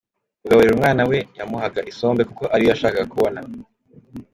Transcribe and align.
Kugaburira 0.41 0.75
umwana 0.75 1.01
we, 1.09 1.17
yamuhaga 1.37 1.79
isombe 1.91 2.21
kuko 2.29 2.43
ari 2.53 2.63
yo 2.63 2.67
yabashaga 2.69 3.01
kubona. 3.11 3.39